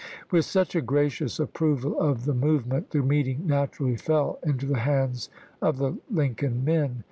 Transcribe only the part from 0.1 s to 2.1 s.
With such a gracious approval